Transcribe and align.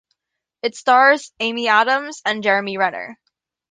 It 0.63 0.75
stars 0.75 1.31
Amy 1.39 1.67
Adams 1.67 2.23
and 2.25 2.41
Jeremy 2.41 2.75
Renner. 2.79 3.19